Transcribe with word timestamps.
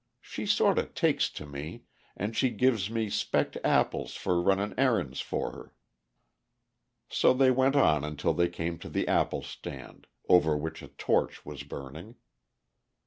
She 0.19 0.47
sort 0.47 0.79
o' 0.79 0.87
takes 0.87 1.29
to 1.29 1.45
me, 1.45 1.83
an' 2.17 2.33
she 2.33 2.49
gives 2.49 2.89
me 2.89 3.07
specked 3.07 3.55
apples 3.63 4.15
for 4.15 4.41
runnin' 4.41 4.73
errands 4.75 5.19
for 5.21 5.51
her." 5.51 5.75
So 7.07 7.35
they 7.35 7.51
went 7.51 7.75
on 7.75 8.03
until 8.03 8.33
they 8.33 8.49
came 8.49 8.79
to 8.79 8.89
the 8.89 9.07
apple 9.07 9.43
stand, 9.43 10.07
over 10.27 10.57
which 10.57 10.81
a 10.81 10.87
torch 10.87 11.45
was 11.45 11.61
burning. 11.61 12.15